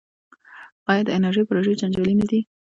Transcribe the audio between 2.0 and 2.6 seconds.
نه دي؟